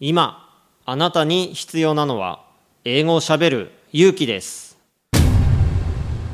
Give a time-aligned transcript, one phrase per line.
[0.00, 2.44] 今あなたに必要なのは
[2.84, 4.78] 英語をしゃべる勇気です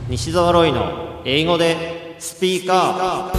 [0.07, 3.39] 西澤ロイの英語でスピーカー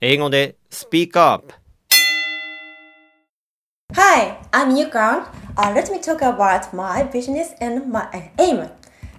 [0.00, 1.54] 英語でスピーカーアップ
[3.94, 5.24] Hi, I'm Yukon.
[5.58, 8.68] Uh, let me talk about my business and my aim.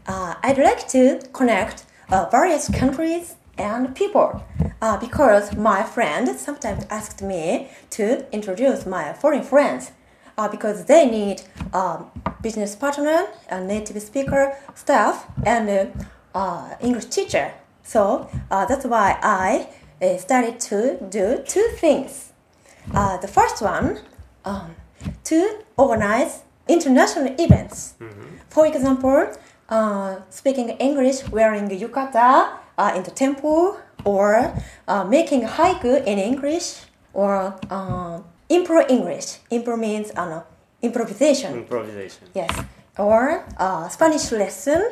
[0.08, 4.42] Uh, I'd like to connect uh, various countries and people
[4.82, 9.92] uh, because my friend sometimes asked me to introduce my foreign friends
[10.38, 11.42] uh, because they need
[11.74, 12.10] um,
[12.42, 15.92] business partner, a native speaker, staff, and
[16.34, 17.52] uh, English teacher.
[17.84, 19.68] So uh, that's why I
[20.02, 22.32] uh, started to do two things.
[22.94, 24.00] Uh, the first one,
[24.46, 24.76] um,
[25.26, 27.96] to organize international events.
[28.50, 29.28] For example,
[29.70, 34.54] uh, speaking English wearing yukata uh, in the temple, or
[34.88, 36.82] uh, making haiku in English,
[37.14, 39.40] or uh, improv English.
[39.52, 40.42] Improv means uh,
[40.82, 41.54] improvisation.
[41.54, 42.52] improvisation Yes,
[42.98, 44.92] or uh, Spanish lesson,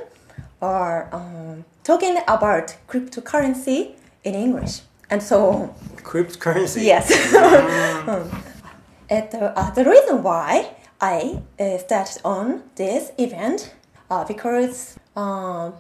[0.61, 7.11] or um, talking about cryptocurrency in English, and so cryptocurrency Yes.
[7.33, 8.29] Um,
[9.09, 13.73] and uh, the reason why I uh, started on this event
[14.09, 15.73] uh, because um,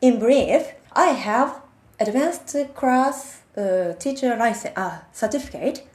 [0.00, 1.60] in brief I have
[1.98, 5.86] advanced class uh, teacher license uh, certificate,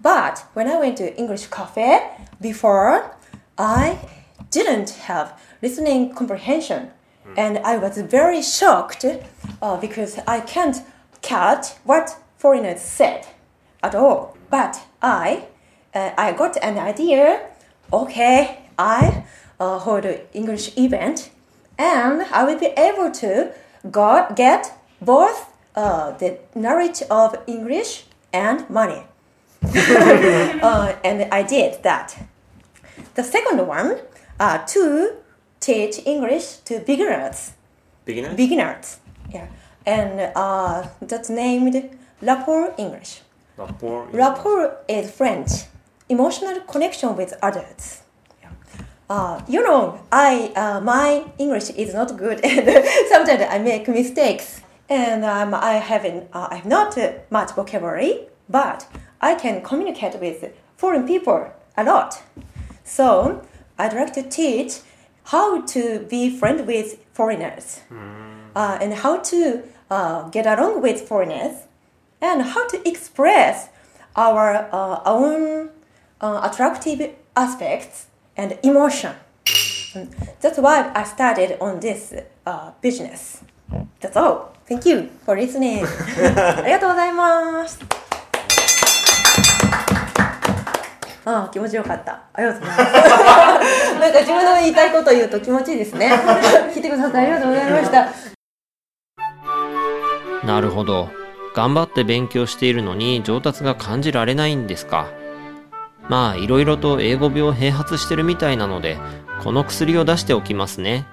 [0.00, 3.16] but when I went to English cafe before
[3.56, 3.98] I
[4.50, 6.90] didn't have listening comprehension,
[7.36, 9.04] and I was very shocked
[9.60, 10.76] uh, because I can't
[11.20, 13.26] catch what foreigners said
[13.82, 14.36] at all.
[14.50, 15.46] But I,
[15.94, 17.48] uh, I got an idea.
[17.92, 19.24] Okay, I
[19.60, 21.30] uh, hold an English event,
[21.76, 23.52] and I will be able to
[23.90, 24.77] got, get
[25.08, 25.38] both
[25.74, 29.02] uh, the knowledge of English and money.
[29.62, 32.08] uh, and I did that.
[33.14, 33.98] The second one,
[34.38, 35.14] uh, to
[35.60, 37.52] teach English to beginners
[38.04, 38.98] beginner beginners.
[39.34, 39.46] Yeah,
[39.86, 41.74] and uh, that's named
[42.22, 43.20] rapport English.
[43.56, 45.50] rapport Rapport is French,
[46.08, 48.02] emotional connection with others.
[48.42, 48.50] Yeah.
[49.10, 52.64] Uh, you know, I uh, my English is not good, and
[53.12, 58.28] sometimes I make mistakes, and um, I haven't uh, I have not uh, much vocabulary,
[58.48, 58.86] but
[59.20, 62.22] I can communicate with foreign people a lot.
[62.84, 63.42] So
[63.78, 64.80] I'd like to teach
[65.24, 67.80] how to be friend with foreigners,
[68.56, 71.66] uh, and how to uh, get along with foreigners,
[72.20, 73.68] and how to express
[74.16, 75.70] our uh, own
[76.20, 78.06] uh, attractive aspects
[78.36, 79.14] and emotion.
[79.44, 80.08] Mm.
[80.40, 82.14] That's why I started on this
[82.46, 83.42] uh, business.
[84.00, 84.52] That's all.
[84.68, 85.84] Thank you for listening.
[86.36, 87.78] ありがとうございます。
[91.24, 92.20] ああ、気持ちよかった。
[92.32, 93.94] ありがとうございます。
[94.00, 96.10] なんか自分の言いたいこと言うと気持ちいいですね。
[96.74, 98.08] 聞いてくださってありがとうございました。
[100.46, 101.10] なるほど
[101.54, 105.08] 頑張って勉強しているのに上達が感じられないんですか
[106.08, 108.96] まあいろいろと英語病併発してるみたいなので
[109.42, 111.06] この薬を出しておきますね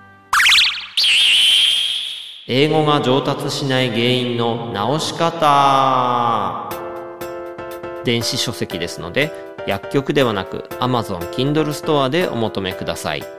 [2.48, 6.70] 英語が上達しない原因の直し方。
[8.04, 9.32] 電子書籍ですので
[9.66, 13.35] 薬局ではなく Amazon Kindle ストアでお求めください。